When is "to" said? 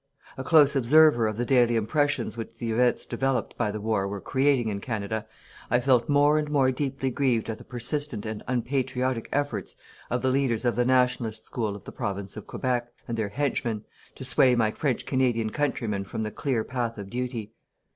14.15-14.23